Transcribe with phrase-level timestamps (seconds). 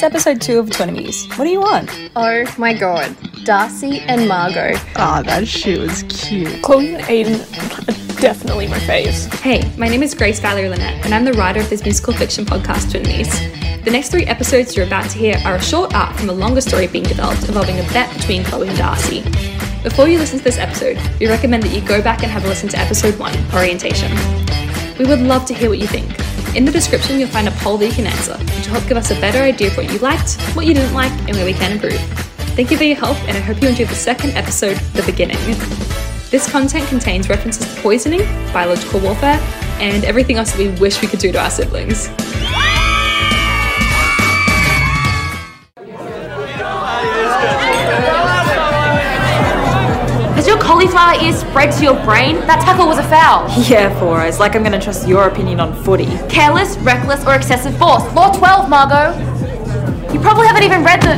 [0.00, 1.28] It's episode two of Twinemies.
[1.36, 1.90] What do you want?
[2.16, 3.14] Oh my god.
[3.44, 4.72] Darcy and Margot.
[4.96, 6.62] Oh, that shit was cute.
[6.62, 7.38] Chloe and Aiden
[7.86, 9.30] are definitely my faves.
[9.40, 12.46] Hey, my name is Grace Valerie Lynette, and I'm the writer of this musical fiction
[12.46, 13.84] podcast, Twinemies.
[13.84, 16.62] The next three episodes you're about to hear are a short arc from a longer
[16.62, 19.20] story being developed involving a bet between Chloe and Darcy.
[19.82, 22.48] Before you listen to this episode, we recommend that you go back and have a
[22.48, 24.10] listen to episode one, Orientation.
[24.98, 26.08] We would love to hear what you think.
[26.56, 28.96] In the description, you'll find a poll that you can answer, which will help give
[28.96, 31.52] us a better idea of what you liked, what you didn't like, and where we
[31.52, 32.00] can improve.
[32.56, 35.38] Thank you for your help, and I hope you enjoyed the second episode, The Beginning.
[36.30, 39.38] This content contains references to poisoning, biological warfare,
[39.78, 42.08] and everything else that we wish we could do to our siblings.
[50.60, 52.36] Cauliflower ear spread to your brain?
[52.46, 53.48] That tackle was a foul.
[53.68, 54.38] Yeah, four eyes.
[54.38, 56.06] Like I'm gonna trust your opinion on footy.
[56.28, 58.02] Careless, reckless, or excessive force.
[58.14, 59.18] Law 12, Margot.
[60.12, 61.16] You probably haven't even read the.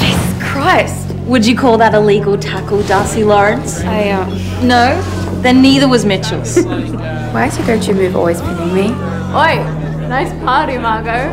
[0.00, 1.14] Jesus Christ.
[1.26, 3.80] Would you call that a legal tackle, Darcy Lawrence?
[3.80, 4.26] I, uh.
[4.62, 5.00] No?
[5.40, 6.62] Then neither was Mitchell's.
[6.64, 8.88] Why is your go-to move always pinning me?
[9.34, 9.56] Oi,
[10.08, 11.32] nice party, Margot.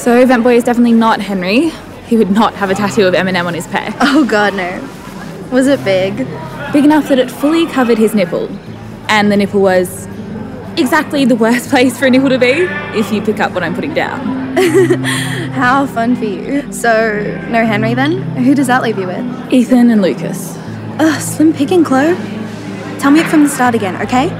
[0.00, 1.68] So Event Boy is definitely not Henry.
[2.06, 3.94] He would not have a tattoo of Eminem on his pec.
[4.00, 4.80] Oh god, no.
[5.52, 6.16] Was it big?
[6.72, 8.48] Big enough that it fully covered his nipple.
[9.10, 10.06] And the nipple was
[10.78, 12.66] exactly the worst place for a nipple to be,
[12.98, 14.56] if you pick up what I'm putting down.
[15.52, 16.72] How fun for you.
[16.72, 18.22] So, no Henry then?
[18.36, 19.52] Who does that leave you with?
[19.52, 20.56] Ethan and Lucas.
[20.98, 22.14] Ugh, slim picking, Chloe.
[23.00, 24.30] Tell me it from the start again, okay?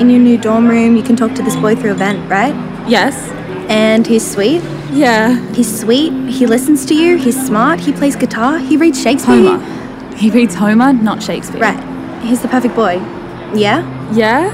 [0.00, 2.52] In your new dorm room, you can talk to this boy through event, right?
[2.88, 3.30] Yes?
[3.68, 4.62] And he's sweet.
[4.90, 5.38] Yeah.
[5.52, 6.12] He's sweet.
[6.30, 7.16] He listens to you.
[7.16, 7.80] He's smart.
[7.80, 8.58] He plays guitar.
[8.58, 9.36] He reads Shakespeare.
[9.36, 10.16] Homer.
[10.16, 11.60] He reads Homer, not Shakespeare.
[11.60, 12.22] Right.
[12.22, 12.94] He's the perfect boy.
[13.54, 13.82] Yeah?
[14.12, 14.50] Yeah?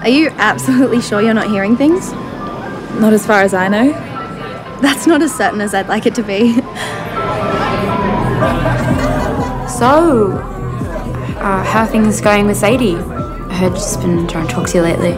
[0.02, 2.12] Are you absolutely sure you're not hearing things?
[3.00, 3.92] Not as far as I know.
[4.80, 6.60] That's not as certain as I'd like it to be.
[9.66, 10.30] So,
[11.40, 12.94] uh, how are things going with Sadie?
[12.96, 15.10] I heard she's been trying to talk to you lately.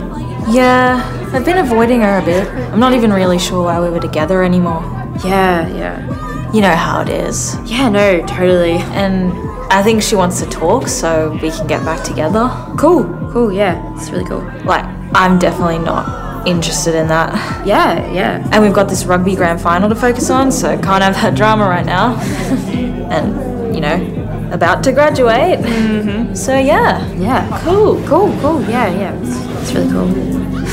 [0.50, 2.48] yeah, I've been avoiding her a bit.
[2.48, 4.82] I'm not even really sure why we were together anymore.
[5.25, 6.53] Yeah, yeah.
[6.53, 7.56] You know how it is.
[7.64, 8.78] Yeah, no, totally.
[8.94, 9.32] And
[9.70, 12.48] I think she wants to talk so we can get back together.
[12.78, 13.94] Cool, cool, yeah.
[13.97, 14.42] It's really cool.
[14.64, 17.66] Like, I'm definitely not interested in that.
[17.66, 18.48] Yeah, yeah.
[18.53, 21.64] And we've got this rugby grand final to focus on, so can't have that drama
[21.64, 22.16] right now.
[23.10, 25.58] and, you know, about to graduate.
[25.58, 26.34] Mm-hmm.
[26.34, 27.12] So, yeah.
[27.14, 27.60] Yeah.
[27.64, 28.03] Cool.
[28.06, 29.20] Cool, cool, yeah, yeah.
[29.20, 30.66] It's, it's really cool.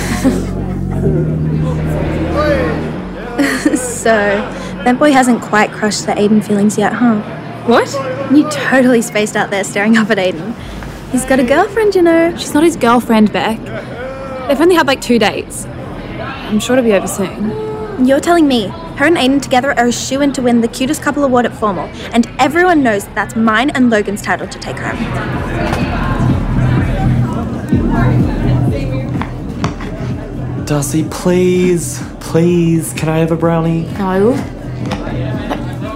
[3.75, 4.15] So,
[4.83, 7.21] that boy hasn't quite crushed the Aiden feelings yet, huh?
[7.67, 7.91] What?
[8.33, 10.53] You totally spaced out there staring up at Aiden.
[11.11, 12.35] He's got a girlfriend, you know.
[12.37, 13.59] She's not his girlfriend, Beck.
[14.47, 15.65] They've only had like two dates.
[15.65, 18.05] I'm sure to be over soon.
[18.05, 21.01] You're telling me her and Aiden together are a shoe in to win the cutest
[21.01, 24.77] couple award at Formal, and everyone knows that that's mine and Logan's title to take
[24.77, 24.97] home.
[30.65, 33.81] Darcy, please, please, can I have a brownie?
[33.97, 34.31] No.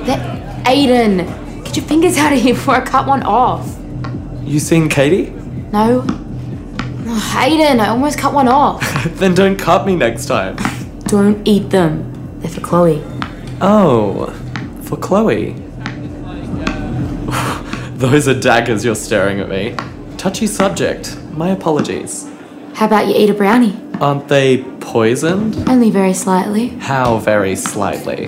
[0.06, 3.80] That, Aiden, get your fingers out of here before I cut one off.
[4.44, 5.30] You seen Katie?
[5.72, 6.04] No.
[6.06, 8.82] Oh, Aiden, I almost cut one off.
[9.16, 10.58] then don't cut me next time.
[11.06, 12.42] Don't eat them.
[12.42, 13.02] They're for Chloe.
[13.62, 14.26] Oh,
[14.84, 15.54] for Chloe.
[17.98, 19.78] Those are daggers you're staring at me.
[20.18, 21.18] Touchy subject.
[21.32, 22.30] My apologies.
[22.74, 23.80] How about you eat a brownie?
[24.00, 25.68] Aren't they poisoned?
[25.68, 26.68] Only very slightly.
[26.68, 28.28] How very slightly.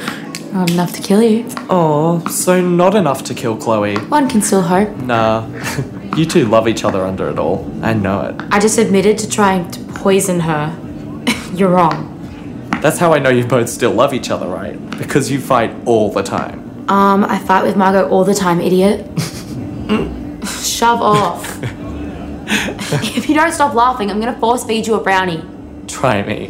[0.51, 1.45] Not enough to kill you.
[1.69, 3.95] Oh, so not enough to kill Chloe.
[3.97, 4.89] One can still hope.
[4.97, 5.47] Nah,
[6.17, 7.69] you two love each other under it all.
[7.83, 8.41] I know it.
[8.51, 10.75] I just admitted to trying to poison her.
[11.53, 12.15] You're wrong.
[12.81, 14.75] That's how I know you both still love each other, right?
[14.97, 16.89] Because you fight all the time.
[16.89, 19.05] Um, I fight with Margot all the time, idiot.
[20.63, 21.59] Shove off.
[23.15, 25.43] if you don't stop laughing, I'm gonna force feed you a brownie.
[25.89, 26.47] Try me.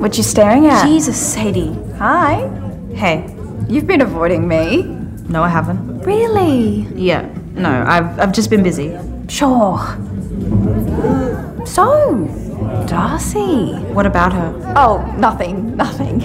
[0.00, 0.86] What you staring at?
[0.86, 1.76] Jesus, Sadie.
[1.98, 2.48] Hi.
[2.94, 3.32] Hey,
[3.68, 4.82] you've been avoiding me.
[5.28, 6.00] No, I haven't.
[6.00, 6.88] Really?
[6.96, 8.98] Yeah, no, I've, I've just been busy.
[9.28, 9.78] Sure.
[11.66, 12.24] So,
[12.88, 13.74] Darcy.
[13.92, 14.74] What about her?
[14.74, 16.22] Oh, nothing, nothing.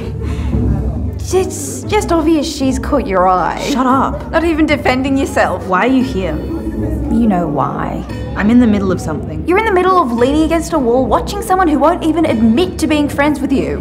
[1.19, 3.59] It's just obvious she's caught your eye.
[3.59, 4.31] Shut up.
[4.31, 5.67] Not even defending yourself.
[5.67, 6.54] Why are you here?
[6.75, 8.03] You know why.
[8.35, 9.47] I'm in the middle of something.
[9.47, 12.77] You're in the middle of leaning against a wall, watching someone who won't even admit
[12.79, 13.79] to being friends with you.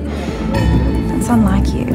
[1.08, 1.87] That's unlike you.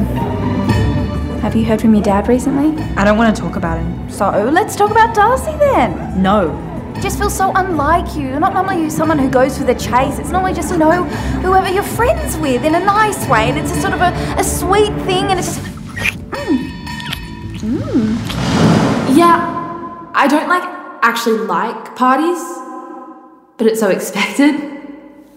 [1.40, 2.76] Have you heard from your dad recently?
[2.96, 4.10] I don't want to talk about him.
[4.10, 6.22] So let's talk about Darcy then.
[6.22, 6.50] No.
[6.94, 8.28] It just feels so unlike you.
[8.28, 10.18] You're not normally someone who goes for the chase.
[10.18, 11.04] It's normally just, you know,
[11.40, 13.48] whoever you're friends with in a nice way.
[13.48, 15.62] And it's a sort of a, a sweet thing and it's just.
[16.30, 16.70] Mm.
[17.56, 19.16] Mm.
[19.16, 20.79] Yeah, I don't like
[21.10, 22.40] actually like parties,
[23.56, 24.54] but it's so expected.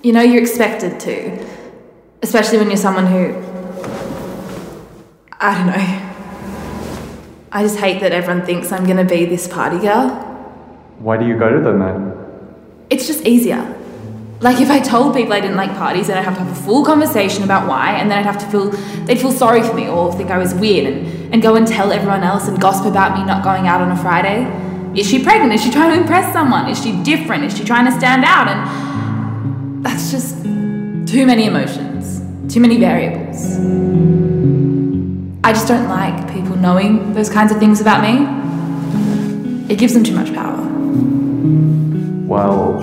[0.03, 1.45] You know, you're expected to,
[2.21, 3.23] especially when you're someone who.
[5.39, 6.09] I don't know.
[7.51, 10.09] I just hate that everyone thinks I'm gonna be this party girl.
[10.99, 12.15] Why do you go to them then?
[12.89, 13.61] It's just easier.
[14.41, 16.61] Like if I told people I didn't like parties, then I'd have to have a
[16.67, 18.69] full conversation about why, and then I'd have to feel
[19.05, 21.91] they'd feel sorry for me or think I was weird and, and go and tell
[21.91, 24.62] everyone else and gossip about me not going out on a Friday.
[24.95, 25.53] Is she pregnant?
[25.53, 26.69] Is she trying to impress someone?
[26.69, 27.43] Is she different?
[27.45, 28.47] Is she trying to stand out?
[28.47, 30.43] And that's just
[31.07, 32.21] too many emotions,
[32.53, 33.57] too many variables.
[35.43, 38.27] I just don't like people knowing those kinds of things about me.
[39.73, 40.61] It gives them too much power.
[42.27, 42.79] Well,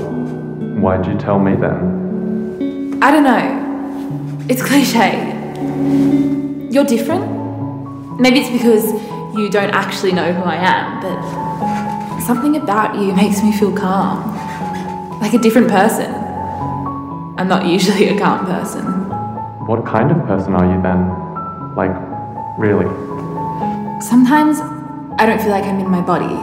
[0.80, 2.98] why'd you tell me then?
[3.02, 4.46] I don't know.
[4.48, 5.12] It's cliche.
[6.70, 8.20] You're different.
[8.20, 8.84] Maybe it's because
[9.38, 11.39] you don't actually know who I am, but
[12.20, 14.36] something about you makes me feel calm.
[15.20, 16.10] Like a different person.
[17.38, 18.84] I'm not usually a calm person.
[19.66, 21.08] What kind of person are you then?
[21.74, 21.94] Like,
[22.58, 22.88] really?
[24.00, 24.60] Sometimes
[25.18, 26.34] I don't feel like I'm in my body.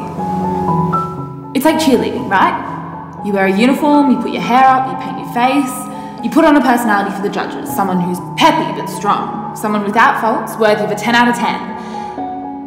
[1.57, 3.21] It's like cheerleading, right?
[3.25, 6.45] You wear a uniform, you put your hair up, you paint your face, you put
[6.45, 10.83] on a personality for the judges, someone who's peppy but strong, someone without faults, worthy
[10.83, 11.43] of a 10 out of 10.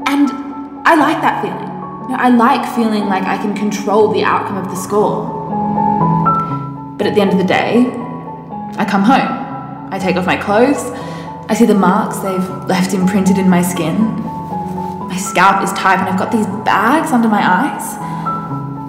[0.06, 0.30] And
[0.84, 1.69] I like that feeling.
[2.12, 5.38] I like feeling like I can control the outcome of the score.
[6.96, 7.86] But at the end of the day,
[8.76, 9.90] I come home.
[9.92, 10.82] I take off my clothes.
[11.48, 13.96] I see the marks they've left imprinted in my skin.
[15.08, 17.96] My scalp is tight and I've got these bags under my eyes.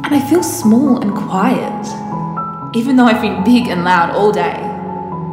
[0.06, 4.60] And I feel small and quiet, even though I've been big and loud all day.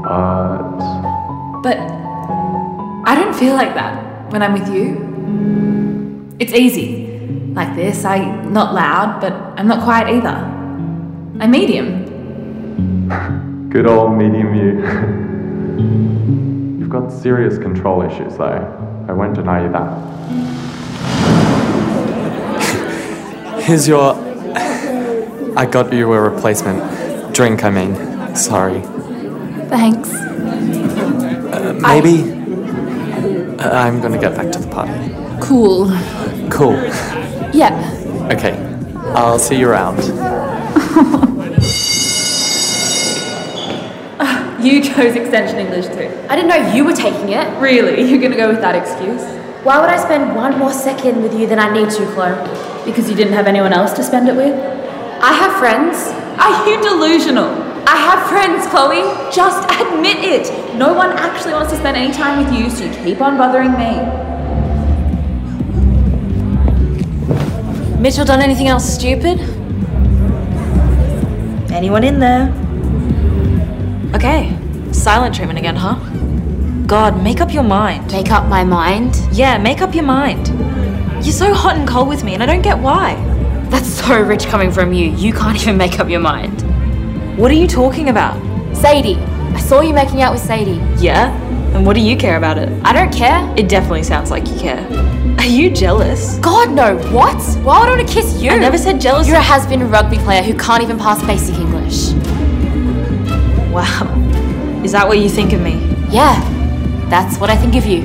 [0.05, 0.79] But.
[1.63, 6.37] But I don't feel like that when I'm with you.
[6.39, 6.98] It's easy.
[7.59, 10.29] Like this, I'm not loud, but I'm not quiet either.
[11.41, 12.07] I'm medium.
[13.69, 14.79] Good old medium you.
[16.79, 18.63] You've got serious control issues, though.
[19.09, 19.91] I won't deny you that.
[23.65, 24.15] Here's your.
[25.57, 27.35] I got you a replacement.
[27.35, 28.37] Drink, I mean.
[28.37, 28.83] Sorry.
[29.69, 30.11] Thanks.
[30.13, 32.23] Uh, maybe.
[33.59, 34.93] Uh, I'm gonna get back to the party.
[35.41, 35.91] Cool.
[36.51, 36.77] Cool.
[37.53, 38.29] Yeah.
[38.33, 38.57] Okay.
[39.15, 39.99] I'll see you around.
[44.61, 46.11] You chose extension English too.
[46.29, 47.47] I didn't know you were taking it.
[47.61, 48.03] Really?
[48.11, 49.23] You're gonna go with that excuse?
[49.65, 52.35] Why would I spend one more second with you than I need to, Chloe?
[52.85, 54.53] Because you didn't have anyone else to spend it with?
[55.23, 56.11] I have friends.
[56.43, 57.47] Are you delusional?
[57.87, 59.03] I have friends, Chloe.
[59.31, 60.75] Just admit it.
[60.75, 63.73] No one actually wants to spend any time with you, so you keep on bothering
[63.73, 63.95] me.
[67.99, 69.41] Mitchell done anything else stupid?
[71.73, 72.49] Anyone in there?
[74.15, 74.57] Okay.
[74.93, 75.97] Silent treatment again, huh?
[76.87, 78.11] God, make up your mind.
[78.13, 79.21] Make up my mind?
[79.33, 80.47] Yeah, make up your mind.
[81.25, 83.17] You're so hot and cold with me, and I don't get why.
[83.69, 85.11] That's so rich coming from you.
[85.11, 86.63] You can't even make up your mind.
[87.37, 88.37] What are you talking about?
[88.77, 89.17] Sadie.
[89.17, 90.81] I saw you making out with Sadie.
[91.03, 91.33] Yeah?
[91.75, 92.69] And what do you care about it?
[92.85, 93.53] I don't care.
[93.59, 94.87] It definitely sounds like you care.
[95.39, 96.37] Are you jealous?
[96.39, 96.97] God, no.
[97.13, 97.41] What?
[97.63, 98.51] Why would I want to kiss you?
[98.51, 99.29] I never said jealous.
[99.29, 102.11] You're a has been rugby player who can't even pass basic English.
[103.73, 104.15] Wow.
[104.85, 105.75] Is that what you think of me?
[106.11, 106.39] Yeah.
[107.09, 108.03] That's what I think of you.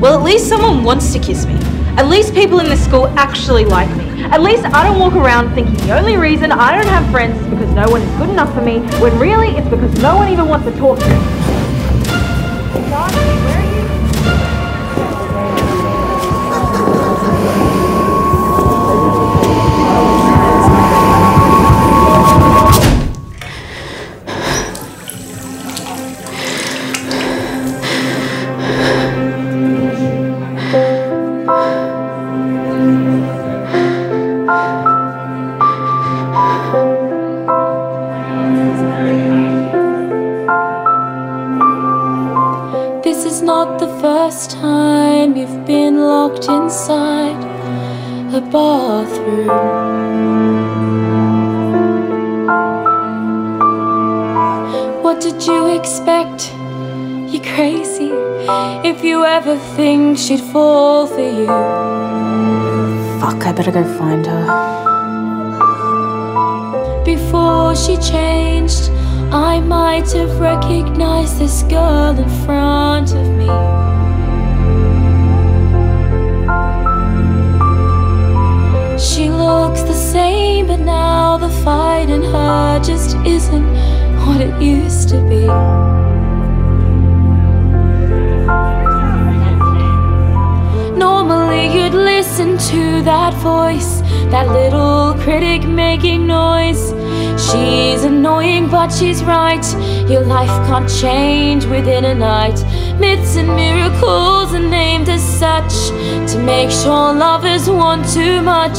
[0.00, 1.54] Well, at least someone wants to kiss me.
[1.98, 4.24] At least people in this school actually like me.
[4.24, 7.46] At least I don't walk around thinking the only reason I don't have friends is
[7.48, 10.48] because no one is good enough for me, when really it's because no one even
[10.48, 11.39] wants to talk to me.
[43.40, 47.40] Is not the first time you've been locked inside
[48.34, 49.48] a bathroom.
[55.02, 56.52] What did you expect?
[57.32, 58.10] You're crazy
[58.90, 61.46] if you ever think she'd fall for you.
[63.20, 64.46] Fuck, I better go find her.
[67.04, 68.90] Before she changed,
[69.32, 72.59] I might have recognized this girl in front
[82.82, 83.66] just isn't
[84.26, 85.46] what it used to be.
[90.98, 96.92] Normally, you'd listen to that voice, that little critic making noise.
[97.46, 99.64] She's annoying, but she's right.
[100.08, 102.58] Your life can't change within a night.
[103.00, 105.72] Myths and miracles named as such
[106.30, 108.78] to make sure lovers want too much.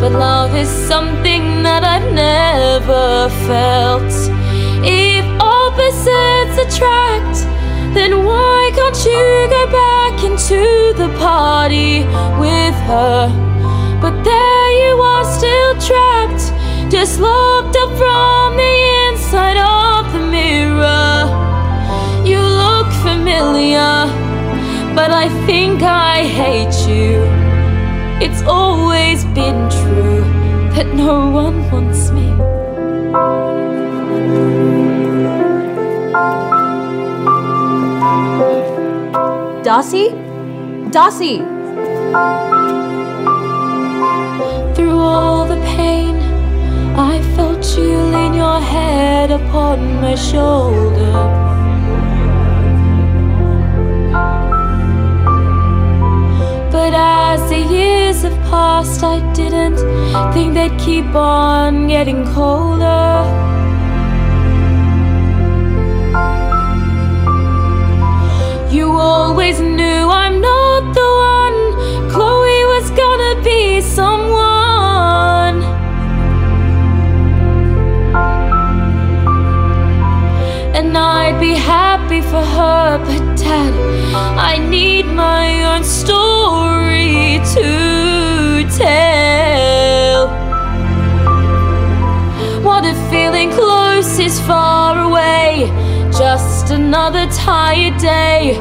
[0.00, 4.12] But love is something that I've never felt.
[4.84, 7.38] If opposites attract,
[7.92, 10.62] then why can't you go back into
[11.02, 12.04] the party
[12.38, 13.26] with her?
[14.00, 16.44] But there you are, still trapped,
[16.92, 18.35] just locked up from
[25.16, 27.22] I think I hate you.
[28.20, 30.20] It's always been true
[30.74, 32.28] that no one wants me.
[39.64, 40.10] Darcy?
[40.90, 41.38] Darcy!
[44.74, 46.16] Through all the pain,
[46.94, 51.45] I felt you lean your head upon my shoulder.
[58.56, 59.78] Passed, I didn't
[60.32, 63.14] think they'd keep on getting colder.
[68.76, 71.58] You always knew I'm not the one.
[72.12, 73.62] Chloe was gonna be
[73.98, 75.58] someone.
[80.78, 83.72] And I'd be happy for her, but Dad,
[84.50, 87.85] I need my own story to
[88.76, 90.28] tell.
[92.62, 95.70] What if feeling close is far away?
[96.12, 98.58] Just another tired day,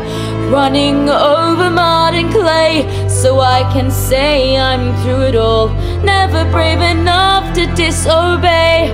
[0.50, 5.70] running over mud and clay, so I can say I'm through it all.
[6.04, 8.92] Never brave enough to disobey,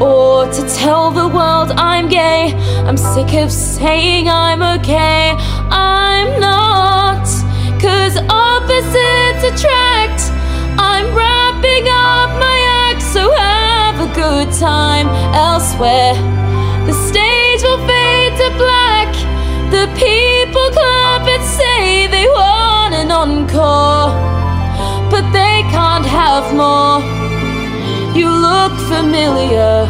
[0.00, 2.54] or to tell the world I'm gay.
[2.86, 5.34] I'm sick of saying I'm okay.
[5.70, 7.26] I'm not,
[7.80, 10.25] cause opposites attract.
[10.78, 16.14] I'm wrapping up my act, so have a good time elsewhere.
[16.86, 19.12] The stage will fade to black.
[19.70, 24.10] The people clap and say they want an encore,
[25.10, 27.00] but they can't have more.
[28.14, 29.86] You look familiar,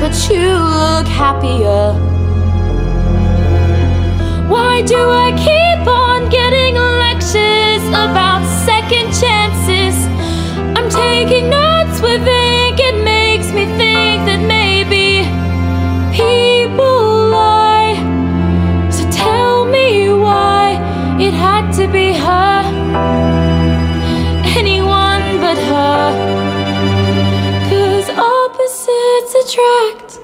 [0.00, 1.92] but you look happier.
[4.48, 5.55] Why do I keep
[29.46, 30.18] attract.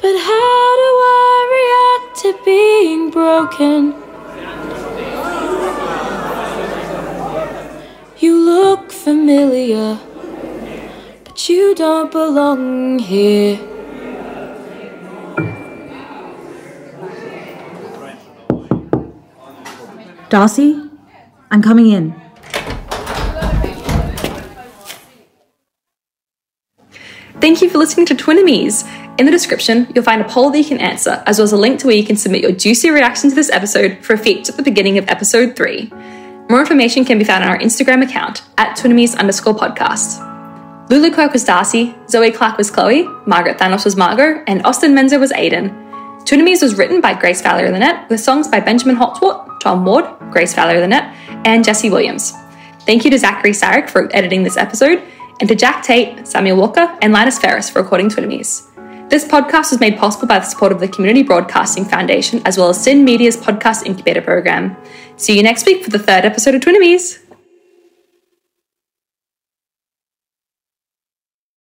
[0.00, 3.94] But how do I react to being broken?
[8.18, 9.98] You look familiar,
[11.24, 13.58] but you don't belong here.
[20.30, 20.90] Darcy?
[21.50, 22.23] I'm coming in.
[27.54, 28.84] Thank you for listening to Twinemies.
[29.16, 31.56] In the description, you'll find a poll that you can answer, as well as a
[31.56, 34.50] link to where you can submit your juicy reaction to this episode for a feature
[34.50, 35.88] at the beginning of episode 3.
[36.50, 40.18] More information can be found on our Instagram account, at Twinemies underscore podcast.
[40.90, 45.20] Lulu Quirk was Darcy, Zoe Clark was Chloe, Margaret Thanos was Margot, and Austin Menzer
[45.20, 45.70] was Aiden.
[46.24, 50.54] Twinemies was written by Grace Valerie Lynette, with songs by Benjamin Hotspot, Tom Ward, Grace
[50.54, 51.14] Valerie Lynette,
[51.46, 52.32] and Jesse Williams.
[52.80, 55.00] Thank you to Zachary Sarek for editing this episode,
[55.40, 58.70] and to Jack Tate, Samuel Walker, and Linus Ferris for recording Twinemies.
[59.10, 62.70] This podcast was made possible by the support of the Community Broadcasting Foundation as well
[62.70, 64.76] as SYN Media's podcast incubator program.
[65.16, 67.23] See you next week for the third episode of Twinemies.